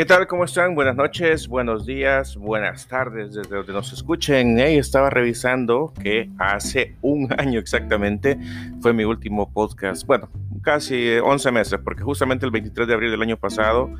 ¿Qué 0.00 0.06
tal? 0.06 0.26
¿Cómo 0.26 0.44
están? 0.44 0.74
Buenas 0.74 0.96
noches, 0.96 1.46
buenos 1.46 1.84
días, 1.84 2.34
buenas 2.34 2.88
tardes, 2.88 3.34
desde 3.34 3.54
donde 3.54 3.74
nos 3.74 3.92
escuchen. 3.92 4.58
Hey, 4.58 4.78
estaba 4.78 5.10
revisando 5.10 5.92
que 6.02 6.30
hace 6.38 6.96
un 7.02 7.28
año 7.38 7.60
exactamente 7.60 8.38
fue 8.80 8.94
mi 8.94 9.04
último 9.04 9.52
podcast. 9.52 10.06
Bueno, 10.06 10.30
casi 10.62 11.18
11 11.22 11.52
meses, 11.52 11.80
porque 11.84 12.02
justamente 12.02 12.46
el 12.46 12.50
23 12.50 12.88
de 12.88 12.94
abril 12.94 13.10
del 13.10 13.20
año 13.20 13.36
pasado 13.36 13.90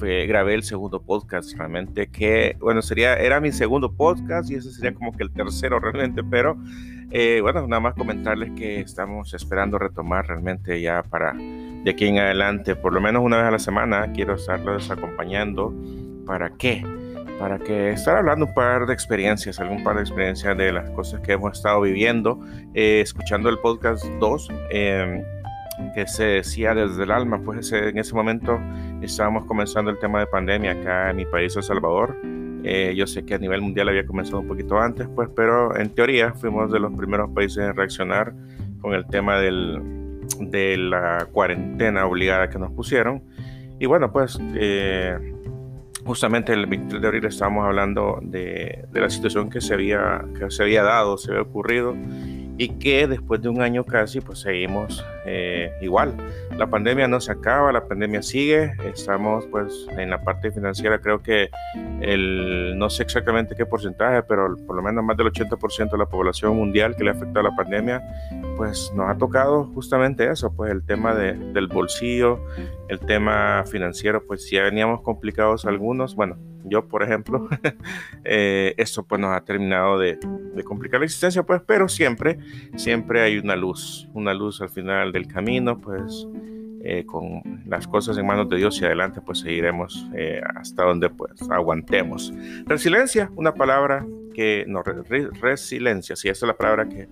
fue, 0.00 0.26
grabé 0.26 0.54
el 0.54 0.64
segundo 0.64 1.00
podcast 1.00 1.56
realmente, 1.56 2.08
que 2.08 2.56
bueno, 2.58 2.82
sería, 2.82 3.14
era 3.14 3.38
mi 3.38 3.52
segundo 3.52 3.92
podcast 3.92 4.50
y 4.50 4.56
ese 4.56 4.72
sería 4.72 4.94
como 4.94 5.12
que 5.16 5.22
el 5.22 5.30
tercero 5.30 5.78
realmente, 5.78 6.24
pero 6.24 6.56
eh, 7.12 7.38
bueno, 7.40 7.68
nada 7.68 7.78
más 7.78 7.94
comentarles 7.94 8.50
que 8.56 8.80
estamos 8.80 9.32
esperando 9.32 9.78
retomar 9.78 10.26
realmente 10.26 10.80
ya 10.80 11.04
para 11.04 11.36
de 11.84 11.90
aquí 11.90 12.06
en 12.06 12.18
adelante, 12.18 12.76
por 12.76 12.92
lo 12.92 13.00
menos 13.00 13.22
una 13.22 13.38
vez 13.38 13.46
a 13.46 13.50
la 13.50 13.58
semana, 13.58 14.12
quiero 14.12 14.34
estarlos 14.34 14.90
acompañando. 14.90 15.74
¿Para 16.26 16.50
qué? 16.50 16.84
Para 17.38 17.58
que 17.58 17.92
estar 17.92 18.16
hablando 18.16 18.46
un 18.46 18.54
par 18.54 18.86
de 18.86 18.92
experiencias, 18.92 19.58
algún 19.60 19.82
par 19.82 19.96
de 19.96 20.02
experiencias 20.02 20.56
de 20.56 20.72
las 20.72 20.90
cosas 20.90 21.20
que 21.20 21.32
hemos 21.32 21.56
estado 21.56 21.80
viviendo, 21.80 22.38
eh, 22.74 23.00
escuchando 23.00 23.48
el 23.48 23.58
podcast 23.58 24.04
2, 24.20 24.48
em, 24.70 25.22
que 25.94 26.06
se 26.06 26.24
decía 26.24 26.74
desde 26.74 27.02
el 27.02 27.10
alma, 27.10 27.40
pues 27.42 27.72
en 27.72 27.96
ese 27.96 28.14
momento 28.14 28.60
estábamos 29.00 29.46
comenzando 29.46 29.90
el 29.90 29.98
tema 29.98 30.20
de 30.20 30.26
pandemia 30.26 30.72
acá 30.72 31.10
en 31.10 31.16
mi 31.16 31.24
país, 31.24 31.56
El 31.56 31.62
Salvador. 31.62 32.14
Eh, 32.62 32.92
yo 32.94 33.06
sé 33.06 33.24
que 33.24 33.34
a 33.34 33.38
nivel 33.38 33.62
mundial 33.62 33.88
había 33.88 34.06
comenzado 34.06 34.40
un 34.40 34.46
poquito 34.46 34.78
antes, 34.78 35.08
pues, 35.14 35.30
pero 35.34 35.74
en 35.78 35.88
teoría 35.94 36.34
fuimos 36.34 36.70
de 36.70 36.78
los 36.78 36.92
primeros 36.92 37.30
países 37.30 37.64
en 37.64 37.74
reaccionar 37.74 38.34
con 38.82 38.92
el 38.92 39.06
tema 39.06 39.38
del, 39.38 39.80
de 40.40 40.76
la 40.76 41.28
cuarentena 41.30 42.06
obligada 42.06 42.48
que 42.48 42.58
nos 42.58 42.72
pusieron. 42.72 43.22
Y 43.78 43.86
bueno, 43.86 44.12
pues 44.12 44.38
eh, 44.54 45.16
justamente 46.04 46.52
el 46.52 46.66
23 46.66 47.00
de 47.00 47.06
abril 47.08 47.24
estábamos 47.26 47.66
hablando 47.66 48.18
de, 48.22 48.84
de, 48.90 49.00
la 49.00 49.10
situación 49.10 49.48
que 49.50 49.60
se, 49.60 49.74
había, 49.74 50.24
que 50.38 50.50
se 50.50 50.62
había 50.62 50.82
dado, 50.82 51.16
se 51.18 51.30
había 51.30 51.42
ocurrido 51.42 51.94
y 52.60 52.68
que 52.78 53.06
después 53.06 53.40
de 53.40 53.48
un 53.48 53.62
año 53.62 53.86
casi 53.86 54.20
pues 54.20 54.40
seguimos 54.40 55.02
eh, 55.24 55.72
igual. 55.80 56.14
La 56.58 56.66
pandemia 56.66 57.08
no 57.08 57.18
se 57.18 57.32
acaba, 57.32 57.72
la 57.72 57.88
pandemia 57.88 58.20
sigue, 58.20 58.74
estamos 58.84 59.46
pues 59.46 59.86
en 59.96 60.10
la 60.10 60.22
parte 60.22 60.50
financiera. 60.50 60.98
Creo 61.00 61.22
que 61.22 61.48
el, 62.02 62.76
no 62.76 62.90
sé 62.90 63.02
exactamente 63.04 63.54
qué 63.56 63.64
porcentaje, 63.64 64.22
pero 64.24 64.58
por 64.66 64.76
lo 64.76 64.82
menos 64.82 65.02
más 65.02 65.16
del 65.16 65.28
80% 65.28 65.90
de 65.90 65.96
la 65.96 66.04
población 66.04 66.54
mundial 66.54 66.94
que 66.96 67.04
le 67.04 67.10
ha 67.10 67.14
afectado 67.14 67.48
la 67.48 67.56
pandemia 67.56 68.02
pues 68.58 68.92
nos 68.94 69.08
ha 69.08 69.16
tocado 69.16 69.64
justamente 69.72 70.30
eso, 70.30 70.52
pues 70.52 70.70
el 70.70 70.84
tema 70.84 71.14
de, 71.14 71.32
del 71.32 71.66
bolsillo, 71.66 72.44
el 72.88 73.00
tema 73.00 73.64
financiero, 73.66 74.22
pues 74.26 74.50
ya 74.50 74.64
veníamos 74.64 75.00
complicados 75.00 75.64
algunos, 75.64 76.14
bueno, 76.14 76.36
yo 76.64 76.86
por 76.86 77.02
ejemplo, 77.02 77.48
eh, 78.24 78.74
esto 78.76 79.02
pues 79.04 79.20
nos 79.20 79.36
ha 79.36 79.44
terminado 79.44 79.98
de, 79.98 80.18
de, 80.54 80.64
complicar 80.64 81.00
la 81.00 81.06
existencia, 81.06 81.42
pues, 81.42 81.62
pero 81.66 81.88
siempre, 81.88 82.38
siempre 82.76 83.22
hay 83.22 83.38
una 83.38 83.56
luz, 83.56 84.08
una 84.14 84.34
luz 84.34 84.60
al 84.60 84.70
final 84.70 85.12
del 85.12 85.26
camino, 85.26 85.80
pues 85.80 86.26
eh, 86.82 87.04
con 87.04 87.42
las 87.66 87.86
cosas 87.86 88.16
en 88.16 88.26
manos 88.26 88.48
de 88.48 88.56
Dios 88.56 88.80
y 88.80 88.86
adelante 88.86 89.20
pues 89.20 89.40
seguiremos 89.40 90.08
eh, 90.14 90.40
hasta 90.54 90.84
donde 90.84 91.10
pues 91.10 91.32
aguantemos. 91.50 92.32
Resiliencia, 92.64 93.30
una 93.36 93.52
palabra 93.52 94.06
que, 94.32 94.64
no, 94.66 94.82
re, 94.82 95.28
resiliencia, 95.42 96.16
sí, 96.16 96.30
esa 96.30 96.46
es 96.46 96.48
la 96.48 96.56
palabra 96.56 96.88
que, 96.88 97.06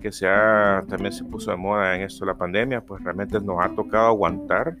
que 0.00 0.10
se 0.10 0.26
ha, 0.26 0.82
también 0.88 1.12
se 1.12 1.22
puso 1.22 1.52
de 1.52 1.56
moda 1.56 1.94
en 1.94 2.02
esto 2.02 2.24
de 2.24 2.32
la 2.32 2.36
pandemia, 2.36 2.80
pues 2.80 3.00
realmente 3.04 3.40
nos 3.40 3.64
ha 3.64 3.68
tocado 3.68 4.08
aguantar 4.08 4.76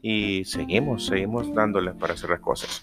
y 0.00 0.46
seguimos, 0.46 1.04
seguimos 1.04 1.54
dándole 1.54 1.92
para 1.92 2.14
hacer 2.14 2.30
las 2.30 2.40
cosas. 2.40 2.80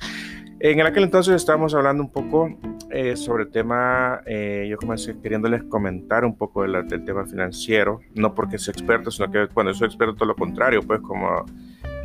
En 0.64 0.80
aquel 0.81 1.06
entonces 1.06 1.34
estábamos 1.34 1.73
hablando 1.73 2.04
un 2.04 2.12
poco 2.12 2.56
eh, 2.92 3.16
sobre 3.16 3.46
el 3.46 3.50
tema, 3.50 4.22
eh, 4.28 4.68
yo 4.69 4.78
comencé 4.78 5.19
queriéndoles 5.19 5.63
comentar 5.63 6.24
un 6.24 6.38
poco 6.38 6.62
del, 6.62 6.86
tema 7.03 7.25
financiero, 7.25 8.02
no 8.13 8.36
porque 8.36 8.59
sea 8.59 8.72
experto, 8.72 9.09
sino 9.09 9.31
que 9.31 9.47
cuando 9.47 9.74
soy 9.74 9.88
experto 9.88 10.13
todo 10.13 10.25
lo 10.28 10.36
contrario, 10.36 10.84
pues 10.84 11.00
como 11.02 11.47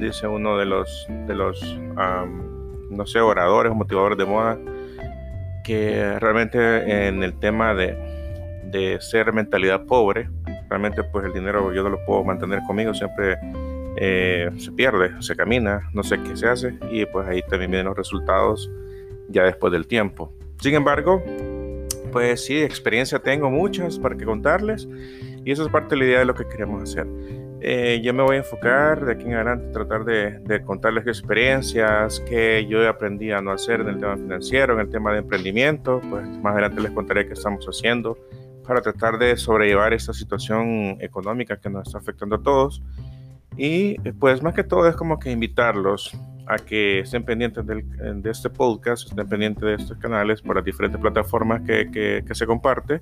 dice 0.00 0.26
uno 0.26 0.56
de 0.56 0.64
los, 0.64 1.06
de 1.26 1.34
los 1.34 1.62
um, 1.62 2.96
no 2.96 3.04
sé, 3.04 3.20
oradores 3.20 3.72
o 3.72 3.74
motivadores 3.74 4.16
de 4.16 4.24
moda, 4.24 4.58
que 5.62 6.18
realmente 6.18 7.08
en 7.08 7.22
el 7.22 7.38
tema 7.38 7.74
de, 7.74 7.94
de 8.70 8.96
ser 9.02 9.34
mentalidad 9.34 9.84
pobre, 9.84 10.30
realmente 10.70 11.04
pues 11.04 11.26
el 11.26 11.34
dinero 11.34 11.74
yo 11.74 11.82
no 11.82 11.90
lo 11.90 12.02
puedo 12.06 12.24
mantener 12.24 12.60
conmigo, 12.66 12.94
siempre 12.94 13.36
eh, 13.96 14.50
se 14.58 14.72
pierde, 14.72 15.10
se 15.20 15.34
camina, 15.34 15.88
no 15.94 16.02
sé 16.02 16.22
qué 16.22 16.36
se 16.36 16.48
hace 16.48 16.74
y 16.90 17.06
pues 17.06 17.26
ahí 17.26 17.42
también 17.48 17.70
vienen 17.70 17.86
los 17.86 17.96
resultados 17.96 18.70
ya 19.28 19.44
después 19.44 19.72
del 19.72 19.86
tiempo. 19.86 20.32
Sin 20.60 20.74
embargo, 20.74 21.22
pues 22.12 22.44
sí, 22.44 22.62
experiencia 22.62 23.18
tengo 23.18 23.50
muchas 23.50 23.98
para 23.98 24.16
que 24.16 24.24
contarles 24.24 24.88
y 25.44 25.50
eso 25.50 25.64
es 25.64 25.70
parte 25.70 25.94
de 25.94 26.00
la 26.00 26.04
idea 26.06 26.18
de 26.20 26.24
lo 26.26 26.34
que 26.34 26.46
queremos 26.46 26.82
hacer. 26.82 27.06
Eh, 27.60 28.00
yo 28.04 28.12
me 28.12 28.22
voy 28.22 28.36
a 28.36 28.38
enfocar 28.40 29.04
de 29.04 29.12
aquí 29.12 29.24
en 29.24 29.34
adelante, 29.34 29.72
tratar 29.72 30.04
de, 30.04 30.38
de 30.40 30.62
contarles 30.62 31.06
experiencias 31.06 32.20
que 32.20 32.66
yo 32.66 32.86
aprendí 32.86 33.32
a 33.32 33.40
no 33.40 33.50
hacer 33.50 33.80
en 33.80 33.88
el 33.88 33.98
tema 33.98 34.16
financiero, 34.16 34.74
en 34.74 34.80
el 34.80 34.90
tema 34.90 35.12
de 35.12 35.18
emprendimiento, 35.18 36.00
pues 36.10 36.26
más 36.42 36.52
adelante 36.52 36.82
les 36.82 36.90
contaré 36.92 37.26
qué 37.26 37.32
estamos 37.32 37.64
haciendo 37.66 38.18
para 38.66 38.82
tratar 38.82 39.18
de 39.18 39.36
sobrellevar 39.36 39.94
esta 39.94 40.12
situación 40.12 40.98
económica 41.00 41.56
que 41.56 41.70
nos 41.70 41.86
está 41.86 41.98
afectando 41.98 42.36
a 42.36 42.42
todos 42.42 42.82
y 43.56 43.98
pues 44.12 44.42
más 44.42 44.54
que 44.54 44.64
todo 44.64 44.88
es 44.88 44.96
como 44.96 45.18
que 45.18 45.30
invitarlos 45.30 46.16
a 46.46 46.56
que 46.58 47.00
estén 47.00 47.24
pendientes 47.24 47.66
del, 47.66 48.22
de 48.22 48.30
este 48.30 48.50
podcast, 48.50 49.08
estén 49.08 49.28
pendientes 49.28 49.62
de 49.62 49.74
estos 49.74 49.98
canales 49.98 50.40
por 50.42 50.56
las 50.56 50.64
diferentes 50.64 51.00
plataformas 51.00 51.62
que, 51.62 51.90
que, 51.90 52.24
que, 52.26 52.34
se 52.34 52.46
comparte. 52.46 53.00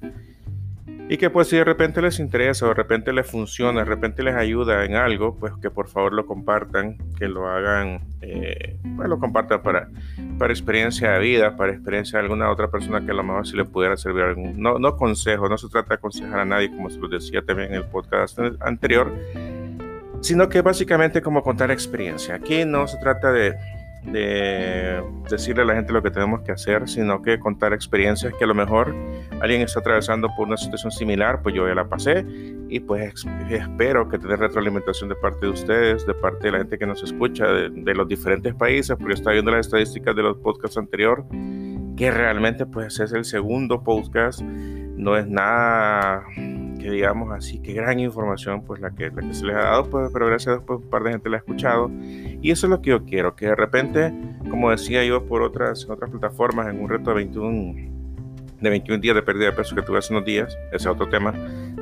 Y 1.06 1.18
que 1.18 1.28
pues 1.28 1.48
si 1.48 1.56
de 1.56 1.64
repente 1.64 2.00
les 2.00 2.18
interesa 2.18 2.64
o 2.64 2.68
de 2.68 2.74
repente 2.74 3.12
les 3.12 3.30
funciona, 3.30 3.80
de 3.80 3.84
repente 3.84 4.22
les 4.22 4.34
ayuda 4.34 4.86
en 4.86 4.94
algo, 4.94 5.36
pues 5.38 5.52
que 5.60 5.70
por 5.70 5.88
favor 5.88 6.14
lo 6.14 6.24
compartan, 6.24 6.96
que 7.18 7.28
lo 7.28 7.46
hagan, 7.46 8.00
eh, 8.22 8.78
pues 8.96 9.06
lo 9.10 9.18
compartan 9.18 9.62
para, 9.62 9.90
para 10.38 10.50
experiencia 10.50 11.10
de 11.12 11.18
vida, 11.18 11.56
para 11.58 11.72
experiencia 11.72 12.18
de 12.18 12.24
alguna 12.24 12.50
otra 12.50 12.70
persona 12.70 13.04
que 13.04 13.10
a 13.10 13.14
lo 13.14 13.22
mejor 13.22 13.46
si 13.46 13.54
le 13.54 13.66
pudiera 13.66 13.98
servir 13.98 14.22
algún, 14.22 14.58
no, 14.58 14.78
no 14.78 14.96
consejo, 14.96 15.46
no 15.46 15.58
se 15.58 15.68
trata 15.68 15.90
de 15.90 15.94
aconsejar 15.96 16.40
a 16.40 16.44
nadie, 16.46 16.70
como 16.70 16.88
se 16.88 16.98
lo 16.98 17.08
decía 17.08 17.42
también 17.42 17.68
en 17.68 17.74
el 17.74 17.84
podcast 17.84 18.38
anterior, 18.60 19.12
sino 20.24 20.48
que 20.48 20.62
básicamente 20.62 21.20
como 21.20 21.42
contar 21.42 21.70
experiencia. 21.70 22.36
Aquí 22.36 22.64
no 22.64 22.88
se 22.88 22.96
trata 22.96 23.30
de, 23.30 23.54
de, 24.04 25.02
decirle 25.28 25.62
a 25.62 25.66
la 25.66 25.74
gente 25.74 25.92
lo 25.92 26.02
que 26.02 26.10
tenemos 26.10 26.40
que 26.40 26.52
hacer, 26.52 26.88
sino 26.88 27.20
que 27.20 27.38
contar 27.38 27.74
experiencias 27.74 28.32
que 28.38 28.44
a 28.44 28.46
lo 28.46 28.54
mejor 28.54 28.94
alguien 29.42 29.60
está 29.60 29.80
atravesando 29.80 30.28
por 30.34 30.46
una 30.46 30.56
situación 30.56 30.90
similar, 30.92 31.42
pues 31.42 31.54
yo 31.54 31.68
ya 31.68 31.74
la 31.74 31.86
pasé 31.86 32.24
y 32.70 32.80
pues 32.80 33.26
espero 33.50 34.08
que 34.08 34.18
tener 34.18 34.38
retroalimentación 34.38 35.10
de 35.10 35.16
parte 35.16 35.44
de 35.44 35.52
ustedes, 35.52 36.06
de 36.06 36.14
parte 36.14 36.46
de 36.46 36.52
la 36.52 36.58
gente 36.58 36.78
que 36.78 36.86
nos 36.86 37.02
escucha 37.02 37.46
de, 37.46 37.94
los 37.94 38.08
diferentes 38.08 38.54
países, 38.54 38.96
porque 38.96 39.12
está 39.12 39.30
viendo 39.30 39.50
las 39.50 39.66
estadísticas 39.66 40.16
de 40.16 40.22
los 40.22 40.38
podcasts 40.38 40.78
anteriores, 40.78 41.26
que 41.98 42.10
realmente 42.10 42.64
pues 42.64 42.98
es 42.98 43.12
el 43.12 43.26
segundo 43.26 43.84
podcast, 43.84 44.40
no 44.40 45.18
es 45.18 45.26
nada 45.26 46.24
que 46.84 46.90
digamos 46.90 47.32
así, 47.32 47.60
qué 47.60 47.72
gran 47.72 47.98
información 47.98 48.62
pues 48.62 48.78
la 48.78 48.90
que, 48.90 49.08
la 49.08 49.22
que 49.22 49.32
se 49.32 49.46
les 49.46 49.56
ha 49.56 49.60
dado, 49.60 49.88
pues, 49.88 50.10
pero 50.12 50.26
gracias 50.26 50.48
a 50.48 50.50
Dios 50.56 50.64
pues, 50.66 50.80
un 50.80 50.90
par 50.90 51.02
de 51.02 51.12
gente 51.12 51.30
la 51.30 51.36
ha 51.36 51.38
escuchado. 51.38 51.90
Y 52.42 52.50
eso 52.50 52.66
es 52.66 52.70
lo 52.70 52.82
que 52.82 52.90
yo 52.90 53.06
quiero, 53.06 53.34
que 53.34 53.46
de 53.46 53.54
repente, 53.54 54.12
como 54.50 54.70
decía 54.70 55.02
yo 55.02 55.24
por 55.24 55.40
otras, 55.40 55.88
otras 55.88 56.10
plataformas, 56.10 56.68
en 56.68 56.82
un 56.82 56.90
reto 56.90 57.08
de 57.08 57.16
21, 57.16 57.90
de 58.60 58.68
21 58.68 59.00
días 59.00 59.14
de 59.14 59.22
pérdida 59.22 59.46
de 59.46 59.52
peso 59.52 59.74
que 59.74 59.80
tuve 59.80 59.96
hace 59.96 60.12
unos 60.12 60.26
días, 60.26 60.58
ese 60.72 60.76
es 60.76 60.86
otro 60.86 61.08
tema, 61.08 61.32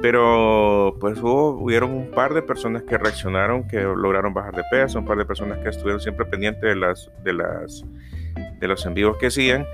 pero 0.00 0.96
pues 1.00 1.20
hubo, 1.20 1.60
hubieron 1.60 1.90
un 1.90 2.12
par 2.12 2.32
de 2.32 2.42
personas 2.42 2.84
que 2.84 2.96
reaccionaron, 2.96 3.66
que 3.66 3.80
lograron 3.80 4.32
bajar 4.32 4.54
de 4.54 4.62
peso, 4.70 5.00
un 5.00 5.04
par 5.04 5.18
de 5.18 5.24
personas 5.24 5.58
que 5.64 5.70
estuvieron 5.70 6.00
siempre 6.00 6.26
pendientes 6.26 6.62
de 6.62 6.76
las, 6.76 7.10
de 7.24 7.32
las, 7.32 7.84
de 8.60 8.68
los 8.68 8.86
envíos 8.86 9.16
que 9.16 9.32
siguen 9.32 9.66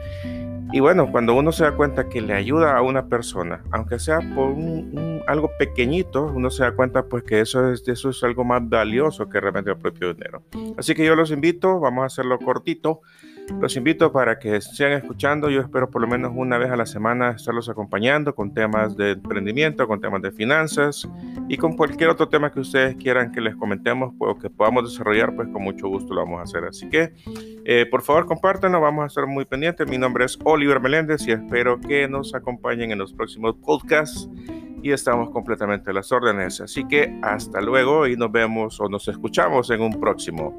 y 0.72 0.80
bueno, 0.80 1.10
cuando 1.10 1.34
uno 1.34 1.50
se 1.50 1.64
da 1.64 1.72
cuenta 1.72 2.08
que 2.08 2.20
le 2.20 2.34
ayuda 2.34 2.76
a 2.76 2.82
una 2.82 3.06
persona, 3.06 3.62
aunque 3.70 3.98
sea 3.98 4.18
por 4.34 4.50
un, 4.50 4.90
un, 4.92 5.22
algo 5.26 5.50
pequeñito, 5.58 6.26
uno 6.26 6.50
se 6.50 6.62
da 6.62 6.72
cuenta 6.72 7.04
pues 7.04 7.22
que 7.22 7.40
eso 7.40 7.72
es, 7.72 7.86
eso 7.88 8.10
es 8.10 8.22
algo 8.22 8.44
más 8.44 8.68
valioso 8.68 9.28
que 9.28 9.40
realmente 9.40 9.70
el 9.70 9.78
propio 9.78 10.12
dinero. 10.12 10.42
Así 10.76 10.94
que 10.94 11.06
yo 11.06 11.16
los 11.16 11.30
invito, 11.30 11.80
vamos 11.80 12.02
a 12.02 12.06
hacerlo 12.06 12.38
cortito. 12.38 13.00
Los 13.60 13.76
invito 13.76 14.12
para 14.12 14.38
que 14.38 14.60
sigan 14.60 14.92
escuchando. 14.92 15.48
Yo 15.48 15.62
espero 15.62 15.88
por 15.88 16.02
lo 16.02 16.06
menos 16.06 16.32
una 16.34 16.58
vez 16.58 16.70
a 16.70 16.76
la 16.76 16.84
semana 16.84 17.30
estarlos 17.30 17.70
acompañando 17.70 18.34
con 18.34 18.52
temas 18.52 18.94
de 18.94 19.12
emprendimiento, 19.12 19.88
con 19.88 20.02
temas 20.02 20.20
de 20.20 20.30
finanzas 20.30 21.08
y 21.48 21.56
con 21.56 21.76
cualquier 21.76 22.10
otro 22.10 22.28
tema 22.28 22.52
que 22.52 22.60
ustedes 22.60 22.96
quieran 22.96 23.32
que 23.32 23.40
les 23.40 23.56
comentemos 23.56 24.12
o 24.18 24.18
pues, 24.18 24.42
que 24.42 24.50
podamos 24.50 24.90
desarrollar, 24.90 25.34
pues 25.34 25.48
con 25.48 25.62
mucho 25.62 25.88
gusto 25.88 26.12
lo 26.12 26.24
vamos 26.24 26.40
a 26.40 26.42
hacer. 26.42 26.64
Así 26.64 26.88
que 26.88 27.14
eh, 27.64 27.86
por 27.90 28.02
favor 28.02 28.26
compártanlo, 28.26 28.80
vamos 28.80 29.04
a 29.04 29.06
estar 29.06 29.26
muy 29.26 29.44
pendientes. 29.46 29.88
Mi 29.88 29.98
nombre 29.98 30.26
es 30.26 30.38
Oliver 30.44 30.80
Meléndez 30.80 31.26
y 31.26 31.32
espero 31.32 31.80
que 31.80 32.06
nos 32.06 32.34
acompañen 32.34 32.90
en 32.90 32.98
los 32.98 33.14
próximos 33.14 33.56
podcasts 33.64 34.28
y 34.82 34.92
estamos 34.92 35.30
completamente 35.30 35.90
a 35.90 35.94
las 35.94 36.12
órdenes. 36.12 36.60
Así 36.60 36.86
que 36.86 37.18
hasta 37.22 37.60
luego 37.60 38.06
y 38.06 38.16
nos 38.16 38.30
vemos 38.30 38.78
o 38.80 38.88
nos 38.88 39.08
escuchamos 39.08 39.70
en 39.70 39.80
un 39.80 39.98
próximo 39.98 40.56